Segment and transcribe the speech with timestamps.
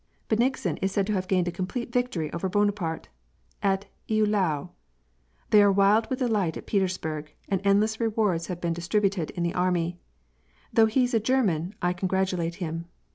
[0.29, 3.09] Beiiigsen is said to have gained a complete victx>ry over Buona parte
[3.61, 4.69] at Eylau.
[5.51, 9.53] They are wild with delight at Petersburg, and endless rewards have been distributed in the
[9.53, 9.99] army.
[10.73, 12.87] Though he's a German, I congratulate him.